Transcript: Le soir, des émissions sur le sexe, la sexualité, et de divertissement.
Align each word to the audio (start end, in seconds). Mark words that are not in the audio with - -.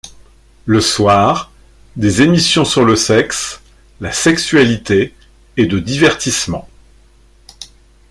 Le 0.65 0.81
soir, 0.81 1.51
des 1.95 2.23
émissions 2.23 2.65
sur 2.65 2.83
le 2.85 2.95
sexe, 2.95 3.61
la 3.99 4.11
sexualité, 4.11 5.13
et 5.57 5.67
de 5.67 5.77
divertissement. 5.77 6.67